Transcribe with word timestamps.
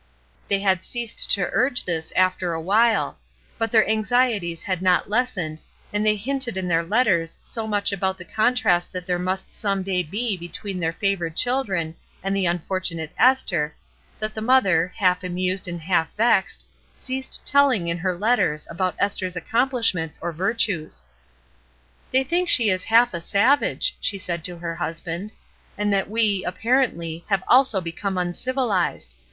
They 0.47 0.57
had 0.61 0.83
ceased 0.83 1.29
to 1.33 1.49
urge 1.51 1.83
this 1.83 2.11
after 2.15 2.53
a 2.53 2.59
while; 2.59 3.19
but 3.59 3.69
their 3.71 3.87
anxieties 3.87 4.63
had 4.63 4.81
not 4.81 5.11
lessened, 5.11 5.61
and 5.93 6.03
they 6.03 6.15
hinted 6.15 6.57
in 6.57 6.67
their 6.67 6.81
letters 6.81 7.37
so 7.43 7.67
much 7.67 7.91
about 7.91 8.17
the 8.17 8.25
con 8.25 8.55
trast 8.55 8.93
that 8.93 9.05
there 9.05 9.19
must 9.19 9.53
some 9.53 9.83
day 9.83 10.01
be 10.01 10.37
between 10.37 10.79
their 10.79 10.91
favored 10.91 11.35
children 11.37 11.93
and 12.23 12.35
the 12.35 12.47
unfortimate 12.47 13.11
Esther, 13.15 13.75
that 14.17 14.33
the 14.33 14.41
mother, 14.41 14.91
half 14.97 15.23
amused 15.23 15.67
and 15.67 15.79
half 15.81 16.07
vexed, 16.17 16.65
ceased 16.95 17.39
telling 17.45 17.87
in 17.87 17.99
her 17.99 18.15
letters 18.17 18.65
about 18.71 18.95
Esther's 18.97 19.35
accomplishments 19.35 20.17
or 20.19 20.31
virtues. 20.31 21.05
"They 22.09 22.23
think 22.23 22.49
she 22.49 22.71
is 22.71 22.85
half 22.85 23.13
a 23.13 23.21
savage," 23.21 23.95
she 24.01 24.17
said 24.17 24.41
HOMEWARD 24.47 24.61
BOUND 24.61 24.97
347 24.97 25.29
to 25.29 25.31
her 25.31 25.31
husbaiid^''^^*aiiia' 25.79 25.91
''tJiat 25.91 26.09
we, 26.09 26.37
V 26.39 26.43
.apparently, 26.45 27.25
have 27.29 27.43
also 27.47 27.79
beco]i}^,j^n^vyized. 27.79 29.09